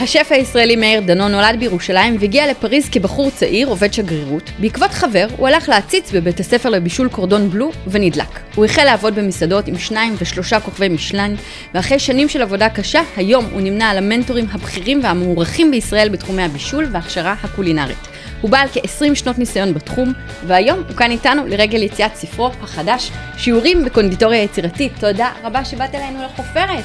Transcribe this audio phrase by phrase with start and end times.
[0.00, 4.50] השף הישראלי מאיר דנון נולד בירושלים והגיע לפריז כבחור צעיר, עובד שגרירות.
[4.58, 8.40] בעקבות חבר, הוא הלך להציץ בבית הספר לבישול קורדון בלו ונדלק.
[8.54, 11.34] הוא החל לעבוד במסעדות עם שניים ושלושה כוכבי משלן,
[11.74, 16.88] ואחרי שנים של עבודה קשה, היום הוא נמנה על המנטורים הבכירים והמוערכים בישראל בתחומי הבישול
[16.92, 18.17] וההכשרה הקולינרית.
[18.40, 20.12] הוא בעל כ-20 שנות ניסיון בתחום,
[20.46, 24.92] והיום הוא כאן איתנו לרגל יציאת ספרו החדש, שיעורים בקונדיטוריה יצירתית.
[25.00, 26.84] תודה רבה שבאת אלינו לחופרת.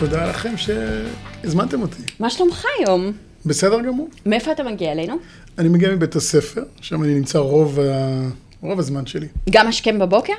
[0.00, 2.02] תודה לכם שהזמנתם אותי.
[2.20, 3.12] מה שלומך היום?
[3.46, 4.08] בסדר גמור.
[4.26, 5.16] מאיפה אתה מגיע אלינו?
[5.58, 7.78] אני מגיע מבית הספר, שם אני נמצא רוב.
[8.62, 9.26] רוב הזמן שלי.
[9.50, 10.32] גם השכם בבוקר?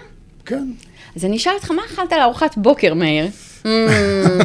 [0.45, 0.67] כן.
[1.15, 3.27] אז אני אשאל אותך, מה אכלת לארוחת בוקר, מאיר?
[3.65, 3.67] Mm,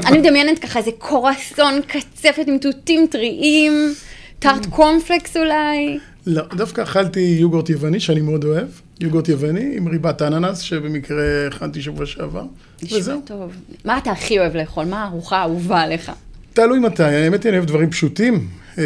[0.07, 3.95] אני מדמיינת ככה איזה קורסון קצפת עם תותים טריים,
[4.39, 5.99] טארט קורנפלקס אולי.
[6.27, 8.69] לא, דווקא אכלתי יוגורט יווני, שאני מאוד אוהב.
[9.01, 12.45] יוגורט יווני עם ריבת אננס, שבמקרה הכנתי שבוע שעבר.
[12.83, 13.21] וזהו.
[13.25, 13.53] טוב.
[13.85, 14.85] מה אתה הכי אוהב לאכול?
[14.85, 16.13] מה הארוחה האהובה עליך?
[16.53, 18.49] תלוי מתי, האמת היא, אני אוהב דברים פשוטים.
[18.79, 18.85] אה,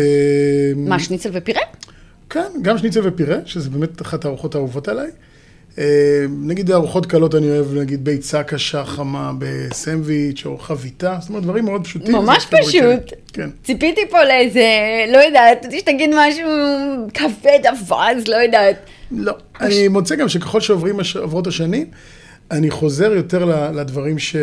[0.77, 1.63] מה, שניצל ופירה?
[2.31, 5.11] כן, גם שניצל ופירה, שזה באמת אחת הארוחות האהובות עליי.
[5.78, 5.84] אה,
[6.42, 11.64] נגיד ארוחות קלות אני אוהב, נגיד ביצה קשה חמה בסנדוויץ' או חביתה, זאת אומרת דברים
[11.64, 12.14] מאוד פשוטים.
[12.14, 12.47] ממש.
[12.50, 13.12] פשוט.
[13.33, 13.50] כן.
[13.64, 14.61] ציפיתי פה לאיזה,
[15.12, 16.48] לא יודעת, שתגיד משהו
[17.14, 18.77] כבד אבז, לא יודעת.
[19.11, 21.86] לא, אני מוצא גם שככל שעוברים הש- עוברות השנים,
[22.50, 24.37] אני חוזר יותר לדברים ש...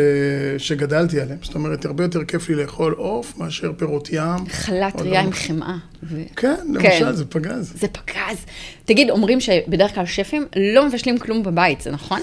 [0.58, 1.38] שגדלתי עליהם.
[1.42, 4.46] זאת אומרת, הרבה יותר כיף לי לאכול עוף מאשר פירות ים.
[4.48, 5.32] חלה טריה עם דברים.
[5.32, 5.76] חמאה.
[6.02, 7.72] ו- כן, למשל, זה פגז.
[7.76, 8.44] זה פגז.
[8.84, 12.20] תגיד, אומרים שבדרך כלל שפים לא מבשלים כלום בבית, זה נכון?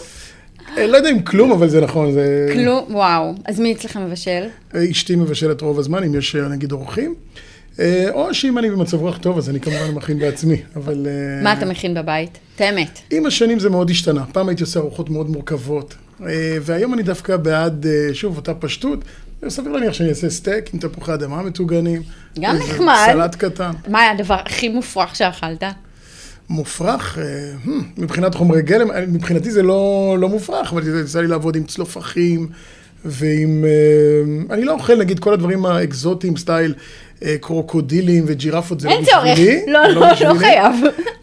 [0.78, 2.12] אה, לא יודע אם כלום, אבל זה נכון.
[2.12, 2.50] זה...
[2.54, 3.34] כלום, וואו.
[3.46, 4.44] אז מי אצלכם מבשל?
[4.92, 7.16] אשתי מבשלת רוב הזמן, אם יש אה, נגיד אורחים.
[7.80, 11.08] אה, או שאם אני במצב רוח טוב, אז אני כמובן מכין בעצמי, אבל...
[11.08, 12.38] אה, מה אתה מכין בבית?
[12.56, 13.00] את האמת.
[13.12, 14.26] עם השנים זה מאוד השתנה.
[14.32, 19.00] פעם הייתי עושה ארוחות מאוד מורכבות, אה, והיום אני דווקא בעד, שוב, אותה פשטות.
[19.48, 22.02] סביר להניח שאני אעשה סטייק עם תפוחי אדמה מטוגנים.
[22.40, 23.06] גם נחמד.
[23.12, 23.72] סלט קטן.
[23.88, 25.64] מה היה הדבר הכי מופרך שאכלת?
[26.50, 31.64] מופרך, אממ, מבחינת חומרי גלם, מבחינתי זה לא, לא מופרך, אבל יצא לי לעבוד עם
[31.64, 32.48] צלופחים
[33.06, 33.66] ועם...
[34.50, 36.74] אני לא אוכל, נגיד, כל הדברים האקזוטיים, סטייל
[37.42, 39.32] קרוקודילים וג'ירפות, זה אין לא צורך.
[39.32, 39.62] בשבילי.
[39.68, 40.40] לא, לא, לא בשבילי.
[40.40, 40.76] חייב.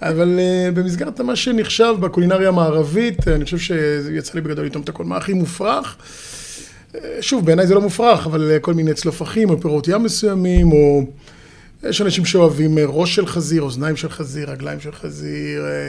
[0.02, 5.04] אבל אה, במסגרת מה שנחשב בקולינריה המערבית, אני חושב שיצא לי בגדול לטעום את הכל.
[5.04, 5.96] מה הכי מופרך?
[6.94, 10.72] אה, שוב, בעיניי זה לא מופרך, אבל אה, כל מיני צלופחים או פירות ים מסוימים,
[10.72, 11.02] או
[11.82, 15.88] יש אנשים שאוהבים אה, ראש של חזיר, אוזניים של חזיר, רגליים של חזיר, אה,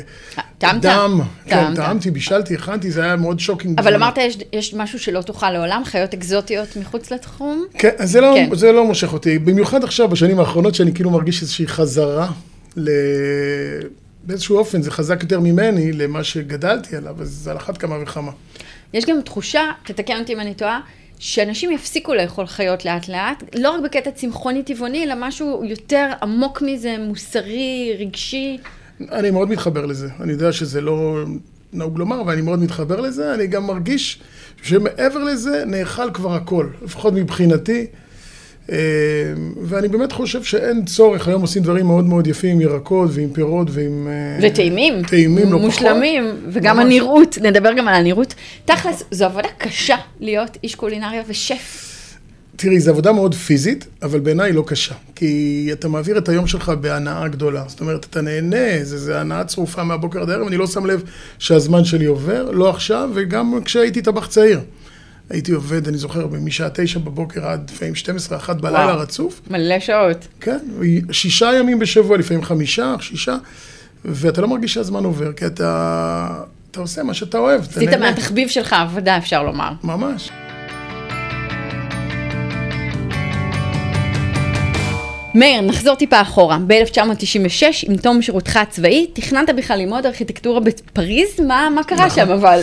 [0.58, 0.82] טעמת?
[0.82, 1.22] דם.
[1.46, 1.76] כן, טעמת.
[1.76, 3.80] טעמתי, בישלתי, הכנתי, זה היה מאוד shocking.
[3.80, 3.96] אבל.
[3.96, 7.66] אמרת, יש, יש משהו שלא תאכל לעולם, חיות אקזוטיות מחוץ לתחום?
[7.74, 8.56] כן, זה לא, כן.
[8.56, 9.40] זה לא מושך אותי.
[9.40, 12.32] במיוחד עכשיו, בשנים האחרונות, שאני כאילו מרגיש איזושהי חזרה
[12.78, 12.90] ל...
[14.24, 18.32] באיזשהו אופן, זה חזק יותר ממני למה שגדלתי עליו, אז זה על אחת כמה וכמה.
[18.94, 20.80] יש גם תחושה, תתקן אותי אם אני טועה,
[21.20, 26.62] שאנשים יפסיקו לאכול חיות לאט לאט, לא רק בקטע צמחוני טבעוני, אלא משהו יותר עמוק
[26.62, 28.58] מזה, מוסרי, רגשי.
[29.12, 30.10] אני מאוד מתחבר לזה.
[30.20, 31.24] אני יודע שזה לא
[31.74, 33.34] נהוג לומר, אבל אני מאוד מתחבר לזה.
[33.34, 34.20] אני גם מרגיש
[34.64, 37.88] שמעבר לזה נאכל כבר הכל, לפחות מבחינתי.
[38.72, 38.78] אה,
[39.62, 43.68] ואני באמת חושב שאין צורך, היום עושים דברים מאוד מאוד יפים עם ירקות ועם פירות
[43.72, 44.08] ועם...
[44.08, 45.04] אה, וטעימים.
[45.04, 45.62] טעימים, לא פחות.
[45.62, 46.24] מושלמים.
[46.52, 46.86] וגם ממש.
[46.86, 48.34] הנראות, נדבר גם על הנראות.
[48.66, 51.94] תכלס, זו עבודה קשה להיות איש קולינריה ושף.
[52.56, 54.96] תראי, זו עבודה מאוד פיזית, אבל בעיניי לא קשה.
[55.16, 57.64] כי אתה מעביר את היום שלך בהנאה גדולה.
[57.68, 61.04] זאת אומרת, אתה נהנה, זה, זה הנאה צרופה מהבוקר עד הערב, אני לא שם לב
[61.40, 64.60] שהזמן שלי עובר, לא עכשיו, וגם כשהייתי טבח צעיר.
[65.30, 69.00] הייתי עובד, אני זוכר, משעה תשע בבוקר עד לפעמים 12, אחת בלילה וואו.
[69.00, 69.42] רצוף.
[69.50, 70.28] מלא שעות.
[70.42, 70.58] כן,
[71.12, 73.36] שישה ימים בשבוע, לפעמים חמישה, שישה,
[74.06, 76.28] ואתה לא מרגיש שהזמן עובר, כי אתה,
[76.72, 77.62] אתה עושה מה שאתה אוהב.
[77.62, 77.90] עשית.
[77.94, 79.72] מהתחביב שלך עבודה, אפשר לומר.
[79.84, 80.30] ממש.
[85.36, 86.58] מאיר, נחזור טיפה אחורה.
[86.68, 91.40] ב-1996, עם תום שירותך הצבאי, תכננת בכלל ללמוד ארכיטקטורה בפריז?
[91.48, 92.26] מה, מה קרה נכון.
[92.26, 92.62] שם אבל?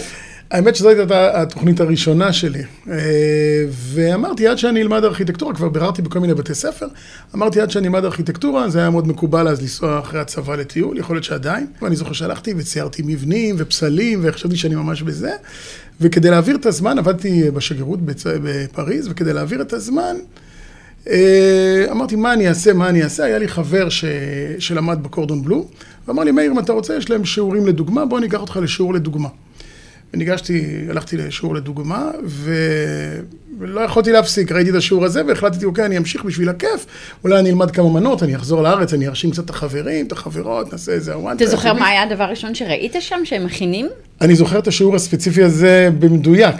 [0.54, 2.62] האמת שזו הייתה התוכנית הראשונה שלי.
[2.90, 2.96] אה,
[3.68, 6.86] ואמרתי, עד שאני אלמד ארכיטקטורה, כבר ביררתי בכל מיני בתי ספר,
[7.34, 11.16] אמרתי, עד שאני אלמד ארכיטקטורה, זה היה מאוד מקובל אז לנסוע אחרי הצבא לטיול, יכול
[11.16, 11.66] להיות שעדיין.
[11.82, 15.32] ואני זוכר שהלכתי וציירתי מבנים ופסלים, וחשבתי שאני ממש בזה.
[16.00, 20.16] וכדי להעביר את הזמן, עבדתי בשגרירות בצ- בפריז, וכדי להעביר את הזמן,
[21.10, 23.24] אה, אמרתי, מה אני אעשה, מה אני אעשה?
[23.24, 24.04] היה לי חבר ש...
[24.58, 25.68] שלמד בקורדון בלו,
[26.08, 29.28] ואמר לי, מאיר, אם אתה רוצה, יש להם שיעורים לדוגמה, בוא ניקח אותך לשיעור לדוגמה.
[30.14, 32.54] וניגשתי, הלכתי לשיעור לדוגמה, ו...
[33.58, 36.86] ולא יכולתי להפסיק, ראיתי את השיעור הזה והחלטתי, אוקיי, אני אמשיך בשביל הכיף,
[37.24, 40.72] אולי אני אלמד כמה מנות, אני אחזור לארץ, אני ארשים קצת את החברים, את החברות,
[40.72, 41.36] נעשה איזה הוואן.
[41.36, 43.88] אתה זוכר מה היה הדבר הראשון שראית שם, שהם מכינים?
[44.20, 46.56] אני זוכר את השיעור הספציפי הזה במדויק.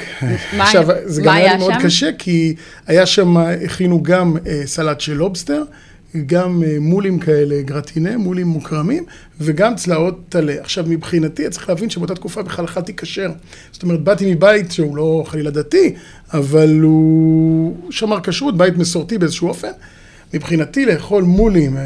[0.56, 1.82] מה- עכשיו, זה מה גם היה היה לי מאוד שם?
[1.86, 2.54] קשה, כי
[2.86, 5.62] היה שם, הכינו גם אה, סלט של לובסטר,
[6.26, 9.04] גם אה, מולים כאלה, גרטינה, מולים מוקרמים,
[9.40, 10.54] וגם צלעות טלה.
[10.60, 13.30] עכשיו, מבחינתי, צריך להבין שבאותה תקופה בכלל אכלתי כשר.
[13.72, 15.94] זאת אומרת, באתי מבית שהוא לא חלילה דתי,
[16.34, 19.68] אבל הוא שמר כשרות, בית מסורתי באיזשהו אופן.
[20.34, 21.76] מבחינתי, לאכול מולים...
[21.76, 21.82] אה,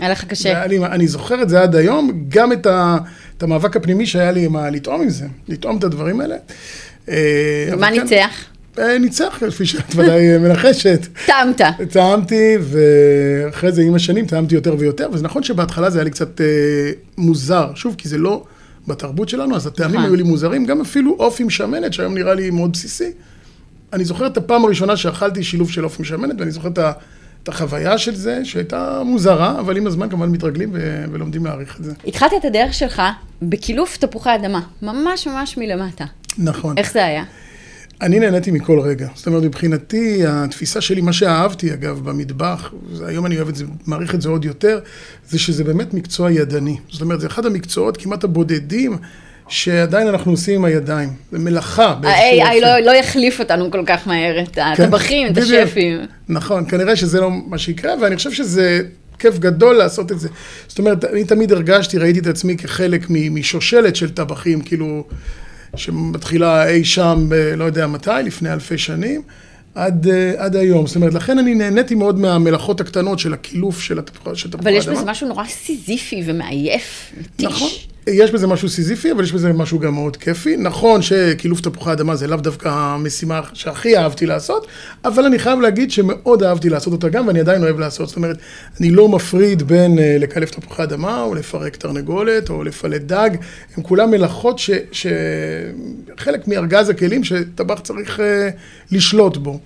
[0.00, 0.66] היה לך קשה.
[0.66, 2.96] לי- אני זוכר את זה עד היום, גם את, ה,
[3.38, 6.36] את המאבק הפנימי שהיה לי עם ה- לטעום עם זה, לטעום את הדברים האלה.
[7.08, 7.14] אה,
[7.76, 8.06] מה אבל כן,
[8.78, 8.82] ניצח?
[8.82, 11.06] אה, ניצח, כפי שאת ודאי מנחשת.
[11.26, 11.60] טעמת.
[11.90, 16.40] טעמתי, ואחרי זה עם השנים טעמתי יותר ויותר, וזה נכון שבהתחלה זה היה לי קצת
[16.40, 16.46] אה,
[17.18, 18.44] מוזר, שוב, כי זה לא
[18.86, 20.04] בתרבות שלנו, אז הטעמים נכון.
[20.04, 23.12] היו לי מוזרים, גם אפילו עוף עם שמנת, שהיום נראה לי מאוד בסיסי.
[23.92, 26.92] אני זוכר את הפעם הראשונה שאכלתי שילוב של עוף עם שמנת, ואני זוכר את, ה,
[27.42, 31.84] את החוויה של זה, שהייתה מוזרה, אבל עם הזמן כמובן מתרגלים ו, ולומדים להעריך את
[31.84, 31.92] זה.
[32.06, 33.02] התחלת את הדרך שלך
[33.42, 36.04] בקילוף תפוחי אדמה, ממש ממש מלמטה.
[36.38, 36.78] נכון.
[36.78, 37.24] איך זה היה?
[38.02, 39.08] אני נהניתי מכל רגע.
[39.14, 42.72] זאת אומרת, מבחינתי, התפיסה שלי, מה שאהבתי, אגב, במטבח,
[43.06, 44.78] היום אני אוהב את זה, מעריך את זה עוד יותר,
[45.28, 46.76] זה שזה באמת מקצוע ידני.
[46.90, 48.96] זאת אומרת, זה אחד המקצועות כמעט הבודדים
[49.48, 51.08] שעדיין אנחנו עושים עם הידיים.
[51.32, 55.38] זה מלאכה באיזשהו ה-AI לא, לא יחליף אותנו כל כך מהר, את כן, הטבחים, את.
[55.38, 55.98] השפים.
[56.28, 58.80] נכון, כנראה שזה לא מה שיקרה, ואני חושב שזה
[59.18, 60.28] כיף גדול לעשות את זה.
[60.68, 65.04] זאת אומרת, אני תמיד הרגשתי, ראיתי את עצמי כחלק משושלת של טבחים, כאילו,
[65.76, 69.22] שמתחילה אי שם, ב- לא יודע מתי, לפני אלפי שנים,
[69.74, 70.86] עד, אה, עד היום.
[70.86, 75.00] זאת אומרת, לכן אני נהניתי מאוד מהמלאכות הקטנות של הקילוף של תפוחי אבל יש האדמה.
[75.00, 77.46] בזה משהו נורא סיזיפי ומעייף, מתיש.
[77.46, 77.68] נכון,
[78.06, 80.56] יש בזה משהו סיזיפי, אבל יש בזה משהו גם מאוד כיפי.
[80.56, 84.66] נכון שקילוף תפוחי אדמה זה לאו דווקא המשימה שהכי אהבתי לעשות,
[85.04, 88.08] אבל אני חייב להגיד שמאוד אהבתי לעשות אותה גם, ואני עדיין אוהב לעשות.
[88.08, 88.36] זאת אומרת,
[88.80, 93.30] אני לא מפריד בין אה, לקלף תפוחי אדמה, או לפרק תרנגולת, או לפלט דג.
[93.76, 94.70] הם כולם מלאכות ש...
[94.92, 95.06] ש...
[96.46, 98.48] מארגז הכלים שטבח צריך אה,
[98.92, 99.60] לשלוט בו.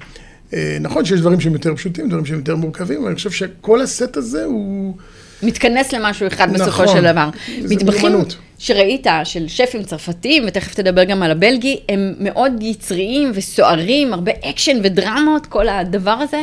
[0.55, 3.81] אה, נכון שיש דברים שהם יותר פשוטים, דברים שהם יותר מורכבים, אבל אני חושב שכל
[3.81, 4.95] הסט הזה הוא...
[5.43, 6.89] מתכנס למשהו אחד בסופו נכון.
[6.89, 7.29] של דבר.
[7.63, 8.13] זה מטבחים.
[8.59, 14.77] שראית, של שפים צרפתיים, ותכף תדבר גם על הבלגי, הם מאוד יצריים וסוערים, הרבה אקשן
[14.83, 16.43] ודרמות, כל הדבר הזה.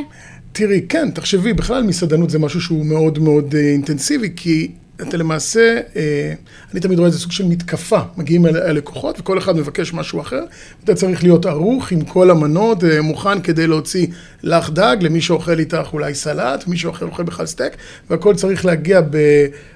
[0.51, 5.79] תראי, כן, תחשבי, בכלל מסעדנות זה משהו שהוא מאוד מאוד אה, אינטנסיבי, כי אתה למעשה,
[5.95, 6.33] אה,
[6.71, 10.43] אני תמיד רואה איזה סוג של מתקפה, מגיעים אל הלקוחות וכל אחד מבקש משהו אחר,
[10.83, 14.07] אתה צריך להיות ערוך עם כל המנות, אה, מוכן כדי להוציא
[14.43, 17.73] לך דג, למי שאוכל איתך אולי סלט, מישהו אחר אוכל בכלל סטייק,
[18.09, 19.17] והכל צריך להגיע ב,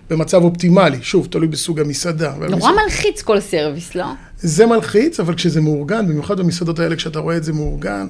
[0.10, 2.34] במצב אופטימלי, שוב, תלוי בסוג המסעדה.
[2.50, 4.06] נורא מלחיץ כל service, לא?
[4.40, 8.08] זה מלחיץ, אבל כשזה מאורגן, במיוחד במסעדות האלה, כשאתה רואה את זה מאורגן,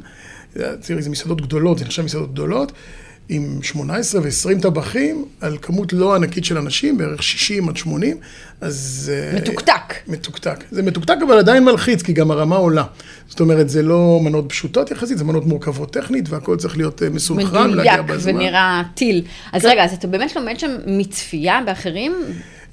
[0.53, 2.71] תראי, זה מסעדות גדולות, זה נחשב מסעדות גדולות,
[3.29, 8.17] עם 18 ו-20 טבחים, על כמות לא ענקית של אנשים, בערך 60 עד 80,
[8.61, 9.11] אז...
[9.13, 9.93] אה, מתוקתק.
[10.07, 10.63] מתוקתק.
[10.71, 12.83] זה מתוקתק, אבל עדיין מלחיץ, כי גם הרמה עולה.
[13.27, 17.09] זאת אומרת, זה לא מנות פשוטות יחסית, זה מנות מורכבות טכנית, והכל צריך להיות אה,
[17.09, 18.35] מסונכרן, מדויק בזמן.
[18.35, 19.23] ונראה טיל.
[19.53, 19.67] אז כן.
[19.67, 22.15] רגע, אז אתה באמת לומד שם מצפייה באחרים?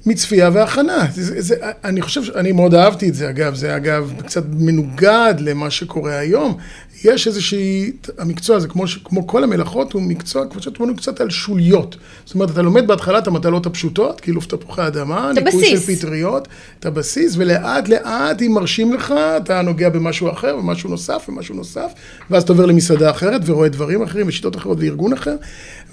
[0.05, 1.07] מצפייה והכנה.
[1.13, 5.71] זה, זה, אני חושב, אני מאוד אהבתי את זה, אגב, זה אגב קצת מנוגד למה
[5.71, 6.57] שקורה היום.
[7.03, 11.21] יש איזושהי, המקצוע הזה, כמו, ש- כמו כל המלאכות, הוא מקצוע, כמו שאתה בנוי קצת
[11.21, 11.95] על שוליות.
[12.25, 15.95] זאת אומרת, אתה לומד בהתחלה את המטלות הפשוטות, כאילו תפוחי אדמה, ניקוי של.
[15.95, 16.47] פטריות,
[16.79, 21.91] את הבסיס, ולאט לאט, אם מרשים לך, אתה נוגע במשהו אחר, ומשהו נוסף, ומשהו נוסף,
[22.29, 25.35] ואז אתה עובר למסעדה אחרת, ורואה דברים אחרים, ושיטות אחרות, וארגון אחר,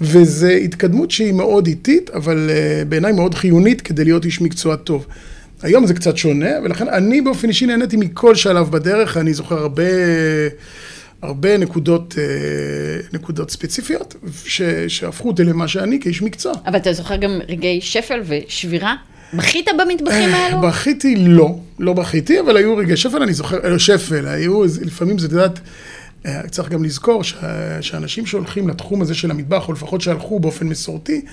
[0.01, 5.05] וזו התקדמות שהיא מאוד איטית, אבל uh, בעיניי מאוד חיונית כדי להיות איש מקצוע טוב.
[5.61, 9.83] היום זה קצת שונה, ולכן אני באופן אישי נהניתי מכל שלב בדרך, אני זוכר הרבה...
[11.23, 12.23] הרבה נקודות, אה,
[13.13, 14.15] נקודות ספציפיות,
[14.45, 16.53] ש, שהפכו אותי למה שאני כאיש מקצוע.
[16.65, 18.95] אבל אתה זוכר גם רגעי שפל ושבירה?
[19.33, 20.61] בכית במטבחים האלו?
[20.61, 25.27] בכיתי לא, לא בכיתי, אבל היו רגעי שפל, אני זוכר, אה, שפל, היו, לפעמים זה,
[25.27, 25.59] את יודעת,
[26.25, 30.67] אה, צריך גם לזכור שה- שאנשים שהולכים לתחום הזה של המטבח, או לפחות שהלכו באופן
[30.67, 31.31] מסורתי, אה,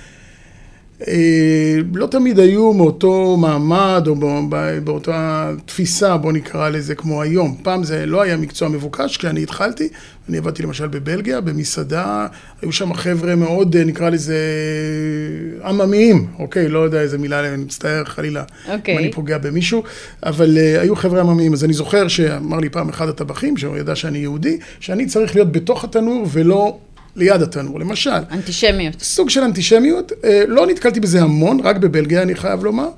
[1.95, 7.57] לא תמיד היו מאותו מעמד או בא- בא- באותה תפיסה, בוא נקרא לזה, כמו היום.
[7.63, 9.89] פעם זה לא היה מקצוע מבוקש, כשאני התחלתי,
[10.29, 12.27] אני עבדתי למשל בבלגיה, במסעדה,
[12.63, 14.37] היו שם חבר'ה מאוד, אה, נקרא לזה,
[15.65, 16.69] עממיים, אוקיי?
[16.69, 18.95] לא יודע איזה מילה, אני מצטער חלילה, אוקיי.
[18.95, 19.83] אם אני פוגע במישהו,
[20.23, 21.53] אבל uh, היו חבר'ה עממיים.
[21.53, 25.53] אז אני זוכר שאמר לי פעם אחד הטבחים, שהוא ידע שאני יהודי, שאני צריך להיות
[25.53, 26.79] בתוך התנור ולא
[27.17, 28.11] ליד התנור, למשל.
[28.31, 29.01] אנטישמיות.
[29.01, 32.89] סוג של אנטישמיות, אה, לא נתקלתי בזה המון, רק בבלגיה אני חייב לומר.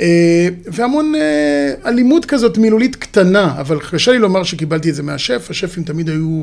[0.00, 5.46] אה, והמון אה, אלימות כזאת מילולית קטנה, אבל קשה לי לומר שקיבלתי את זה מהשף,
[5.50, 6.42] השפים תמיד היו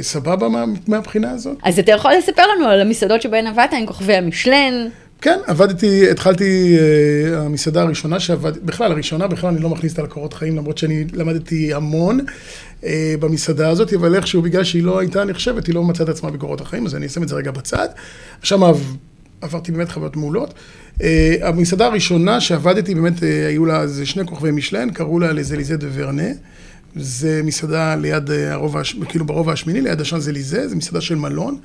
[0.00, 1.56] סבבה מה, מהבחינה הזאת.
[1.62, 4.88] אז אתה יכול לספר לנו על המסעדות שבהן עבדת עם כוכבי המשלן?
[5.20, 10.34] כן, עבדתי, התחלתי, אה, המסעדה הראשונה שעבדתי, בכלל, הראשונה, בכלל אני לא מכניס אותה לקורות
[10.34, 12.20] חיים, למרות שאני למדתי המון
[12.84, 16.30] אה, במסעדה הזאת, אבל איכשהו, בגלל שהיא לא הייתה נחשבת, היא לא מצאה את עצמה
[16.30, 17.88] בקורות החיים, אז אני אשים את זה רגע בצד.
[18.42, 18.96] שם עב-
[19.40, 20.54] עברתי באמת חוויות מעולות.
[21.02, 25.86] אה, המסעדה הראשונה שעבדתי, באמת היו לה איזה שני כוכבי משלן, קראו לה לזליזה דה
[25.92, 26.28] ורנה.
[26.96, 31.58] זה מסעדה ליד אה, הרובע, כאילו ברובע השמיני, ליד השאן זליזה, זה מסעדה של מלון.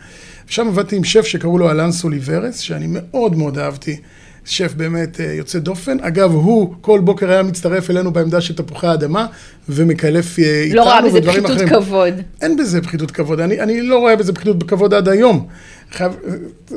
[0.49, 3.97] ושם עבדתי עם שף שקראו לו אלן סוליברס, שאני מאוד מאוד אהבתי.
[4.45, 5.97] שף באמת אה, יוצא דופן.
[6.01, 9.25] אגב, הוא כל בוקר היה מצטרף אלינו בעמדה של תפוחי האדמה,
[9.69, 11.81] ומקלף אה, איתנו לא רואה בזה ודברים פחיתות אחרים.
[11.81, 12.13] כבוד.
[12.41, 15.47] אין בזה פחיתות כבוד, אני, אני לא רואה בזה פחיתות כבוד עד היום.
[15.95, 16.11] חייב,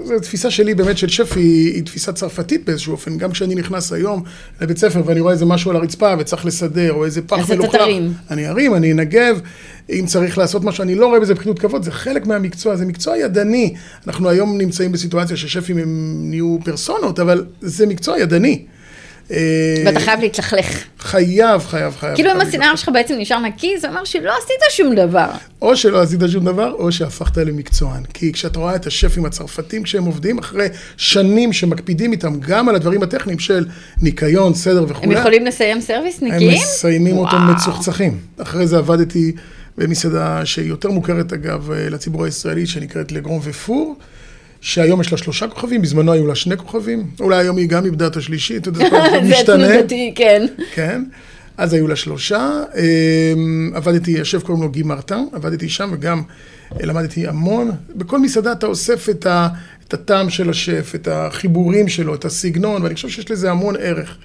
[0.04, 3.18] זו תפיסה שלי באמת של שף, היא, היא תפיסה צרפתית באיזשהו אופן.
[3.18, 4.22] גם כשאני נכנס היום
[4.60, 7.82] לבית ספר ואני רואה איזה משהו על הרצפה וצריך לסדר, או איזה פח מלוכלך.
[8.30, 9.40] אני ארים, אני אנגב,
[9.90, 13.16] אם צריך לעשות משהו, אני לא רואה בזה פחיתות כבוד, זה חלק מהמקצוע, זה מקצוע
[13.16, 13.74] ידני.
[14.06, 18.64] אנחנו היום נמצאים בסיטואציה ששפים הם נהיו פרסונות, אבל זה מקצוע ידני.
[19.30, 20.84] אה, ואתה חייב להתלכלך.
[20.98, 22.14] חייב, חייב, חייב.
[22.14, 25.30] כאילו אם הסינר שלך בעצם נשאר נקי, זה אומר שלא עשית שום דבר.
[25.62, 28.02] או שלא עשית שום דבר, או שהפכת למקצוען.
[28.14, 33.02] כי כשאתה רואה את השפים הצרפתים כשהם עובדים, אחרי שנים שמקפידים איתם גם על הדברים
[33.02, 33.66] הטכניים של
[34.02, 36.60] ניקיון, סדר הם וכולי, יכולים לסיים סרוויס הם נקיים?
[36.62, 37.50] מסיימים אותם.
[37.50, 38.18] מצוחצחים.
[38.38, 39.32] אחרי זה עבדתי
[39.78, 43.96] במסעדה שהיא יותר מוכרת, אגב, לציבור הישראלי, שנקראת לגרום ופור.
[44.60, 48.06] שהיום יש לה שלושה כוכבים, בזמנו היו לה שני כוכבים, אולי היום היא גם איבדה
[48.06, 49.68] את השלישי, אתה יודע, זה זה משתנה.
[49.68, 50.46] תנודתי, כן.
[50.74, 51.04] כן.
[51.58, 52.62] אז היו לה שלושה.
[52.76, 56.22] אמ, עבדתי, יושב קוראים לו גי מרטן, עבדתי שם וגם
[56.80, 57.70] אה, למדתי המון.
[57.96, 59.48] בכל מסעדה אתה אוסף את, ה,
[59.88, 64.18] את הטעם של השף, את החיבורים שלו, את הסגנון, ואני חושב שיש לזה המון ערך.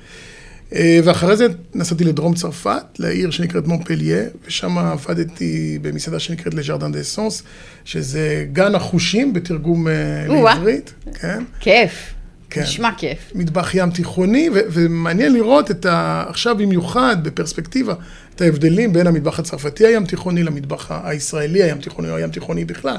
[0.76, 7.04] אה, ואחרי זה נסעתי לדרום צרפת, לעיר שנקראת מונפליה, ושם עבדתי במסעדה שנקראת לז'רדן דה
[7.04, 7.44] סונס,
[7.86, 9.94] שזה גן החושים בתרגום אה.
[10.28, 11.44] לעברית, כן.
[11.60, 12.14] כיף.
[12.50, 12.62] כן.
[12.62, 13.32] נשמע כיף.
[13.36, 16.24] מטבח ים תיכוני, ו- ומעניין לראות את ה...
[16.28, 17.94] עכשיו במיוחד, בפרספקטיבה,
[18.36, 22.98] את ההבדלים בין המטבח הצרפתי הים תיכוני למטבח הישראלי הים תיכוני, או הים תיכוני בכלל.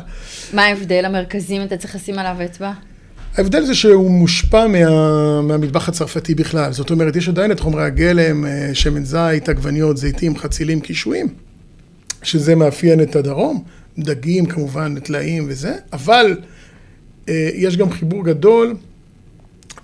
[0.52, 2.72] מה ההבדל המרכזי אם אתה צריך לשים עליו אצבע?
[3.36, 6.72] ההבדל זה שהוא מושפע מה, מהמטבח הצרפתי בכלל.
[6.72, 11.28] זאת אומרת, יש עדיין את חומרי הגלם, אה, שמן זית, עגבניות, זיתים, חצילים, קישואים,
[12.22, 13.64] שזה מאפיין את הדרום,
[13.98, 16.36] דגים כמובן, טלאים וזה, אבל
[17.28, 18.74] אה, יש גם חיבור גדול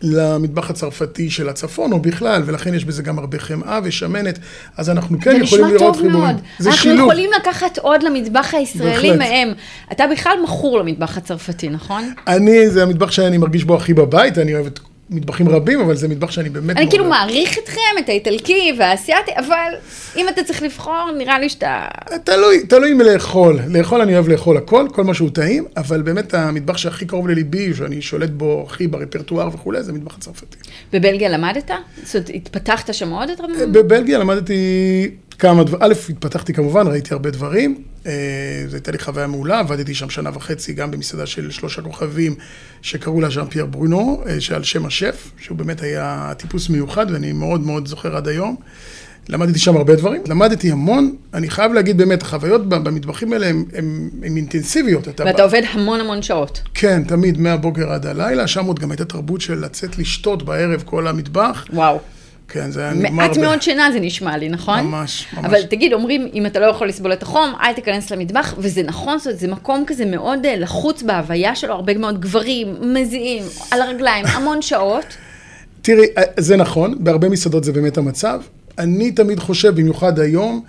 [0.03, 4.39] למטבח הצרפתי של הצפון, או בכלל, ולכן יש בזה גם הרבה חמאה ושמנת,
[4.77, 6.19] אז אנחנו כן זה יכולים נשמע לראות טוב חיבורים.
[6.19, 6.37] מאוד.
[6.59, 7.01] זה אנחנו שילוב.
[7.01, 9.19] יכולים לקחת עוד למטבח הישראלי בהחלט.
[9.19, 9.53] מהם.
[9.93, 12.15] אתה בכלל מכור למטבח הצרפתי, נכון?
[12.27, 14.81] אני, זה המטבח שאני מרגיש בו הכי בבית, אני אוהב את
[15.11, 17.05] מטבחים רבים, אבל זה מטבח שאני באמת אני כאילו.
[17.05, 19.73] מעריך אתכם, את האיטלקי והאסייתי, אבל
[20.17, 21.89] אם אתה צריך לבחור, נראה לי שאתה...
[22.25, 23.59] תלוי, תלוי מלאכול.
[23.69, 27.75] לאכול אני אוהב לאכול הכל, כל מה שהוא טעים, אבל באמת המטבח שהכי קרוב לליבי,
[27.75, 30.57] שאני שולט בו הכי ברפרטואר וכולי, זה המטבח הצרפתי.
[30.93, 31.71] בבלגיה למדת?
[32.03, 33.31] זאת אומרת, התפתחת שם עוד?
[33.31, 33.43] אתה...
[33.73, 38.13] בבלגיה למדתי כמה דברים, א', התפתחתי כמובן, ראיתי הרבה דברים, אה,
[38.69, 42.35] זו הייתה לי חוויה מעולה, עבדתי שם שנה וחצי גם במסעדה של שלושה כוכבים
[42.83, 47.33] שקראו לה ז'אן פייר ברונו, אה, שעל שם השף, שהוא באמת היה טיפוס מיוחד ואני
[47.33, 48.57] מאוד מאוד זוכר עד היום.
[49.29, 55.09] למדתי שם הרבה דברים, למדתי המון, אני חייב להגיד באמת, החוויות במטבחים האלה הן אינטנסיביות.
[55.09, 56.63] אתה ואתה בא- עובד המון המון שעות.
[56.75, 61.07] כן, תמיד מהבוקר עד הלילה, שם עוד גם הייתה תרבות של לצאת לשתות בערב כל
[61.07, 61.65] המטבח.
[61.73, 61.99] וואו.
[62.53, 63.11] כן, זה היה נגמר...
[63.11, 64.81] מעט ב- מאוד שינה זה נשמע לי, נכון?
[64.81, 65.45] ממש, ממש.
[65.45, 69.19] אבל תגיד, אומרים, אם אתה לא יכול לסבול את החום, אל תיכנס למטבח, וזה נכון,
[69.19, 73.83] זאת אומרת, זה מקום כזה מאוד אה, לחוץ בהוויה שלו, הרבה מאוד גברים, מזיעים, על
[73.83, 75.05] הרגליים, המון שעות.
[75.83, 78.41] תראי, אה, זה נכון, בהרבה מסעדות זה באמת המצב.
[78.79, 80.63] אני תמיד חושב, במיוחד היום,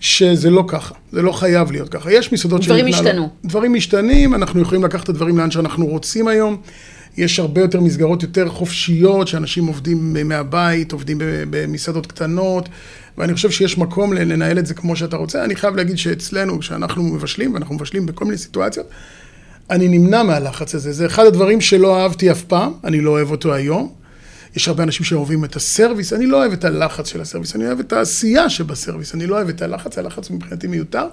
[0.00, 2.12] שזה לא ככה, זה לא חייב להיות ככה.
[2.12, 3.28] יש מסעדות דברים שמתנהלות- השתנו.
[3.44, 6.56] דברים משתנים, אנחנו יכולים לקחת את הדברים לאן שאנחנו רוצים היום.
[7.16, 11.18] יש הרבה יותר מסגרות יותר חופשיות, שאנשים עובדים מהבית, עובדים
[11.50, 12.68] במסעדות קטנות,
[13.18, 15.44] ואני חושב שיש מקום לנהל את זה כמו שאתה רוצה.
[15.44, 18.86] אני חייב להגיד שאצלנו, כשאנחנו מבשלים, ואנחנו מבשלים בכל מיני סיטואציות,
[19.70, 20.92] אני נמנע מהלחץ הזה.
[20.92, 24.01] זה אחד הדברים שלא אהבתי אף פעם, אני לא אוהב אותו היום.
[24.56, 27.80] יש הרבה אנשים שאוהבים את הסרוויס, אני לא אוהב את הלחץ של הסרוויס, אני אוהב
[27.80, 31.06] את העשייה שבסרוויס, אני לא אוהב את הלחץ, הלחץ מבחינתי מיותר,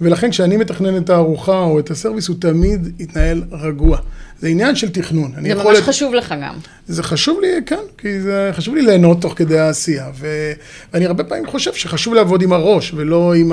[0.00, 3.98] ולכן כשאני מתכנן את הארוחה או את הסרוויס, הוא תמיד יתנהל רגוע.
[4.40, 5.32] זה עניין של תכנון.
[5.42, 6.54] זה ממש את- חשוב לך גם.
[6.88, 10.06] זה חשוב לי, כן, כי זה חשוב לי ליהנות תוך כדי העשייה.
[10.14, 10.52] ו...
[10.92, 13.52] ואני הרבה פעמים חושב שחשוב לעבוד עם הראש, ולא עם?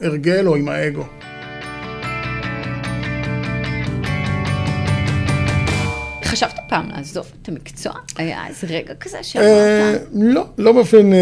[0.00, 1.04] ההרגל או עם האגו.
[6.68, 7.92] פעם לעזוב את המקצוע?
[8.16, 10.08] היה איזה רגע כזה אה, שאמרת?
[10.12, 11.12] לא, לא באופן...
[11.12, 11.18] אה,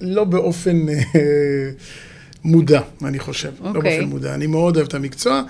[0.00, 0.94] לא באופן אה,
[2.44, 3.52] מודע, אני חושב.
[3.60, 3.80] לא אוקיי.
[3.96, 4.34] באופן מודע.
[4.34, 5.42] אני מאוד אוהב את המקצוע.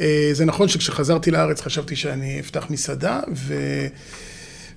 [0.00, 3.20] אה, זה נכון שכשחזרתי לארץ חשבתי שאני אפתח מסעדה.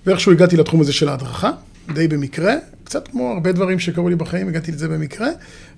[0.06, 1.52] ואיכשהו הגעתי לתחום הזה של ההדרכה,
[1.94, 2.56] די במקרה.
[2.84, 5.28] קצת כמו הרבה דברים שקרו לי בחיים, הגעתי לזה במקרה.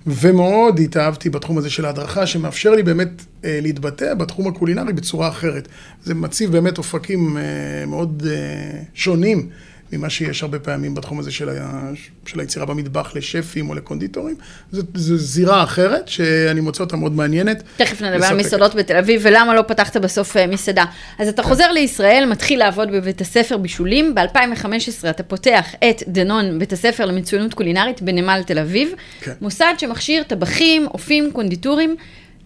[0.06, 3.08] ומאוד התאהבתי בתחום הזה של ההדרכה, שמאפשר לי באמת
[3.44, 5.68] אה, להתבטא בתחום הקולינרי בצורה אחרת.
[6.04, 7.42] זה מציב באמת אופקים אה,
[7.86, 9.48] מאוד אה, שונים
[9.92, 11.90] ממה שיש הרבה פעמים בתחום הזה של, ה,
[12.26, 14.36] של היצירה במטבח לשפים או לקונדיטורים.
[14.72, 17.62] זו, זו זירה אחרת שאני מוצא אותה מאוד מעניינת.
[17.76, 18.36] תכף נדבר על.
[18.36, 20.84] מסעדות בתל אביב, ולמה לא פתחת בסוף אה, מסעדה.
[21.18, 24.14] אז אתה חוזר לישראל, מתחיל לעבוד בבית הספר בישולים.
[24.14, 28.92] ב-2015 אתה פותח את דנון, בית הספר למצוינות קולינרית בנמל תל אביב.
[29.20, 29.32] כן.
[29.40, 31.96] מוסד שמכשיר טבחים, אופים, קונדיטורים.